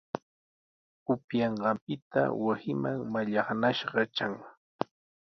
[1.13, 4.33] Upyanqanpita wasinman mallaqnashqa tran.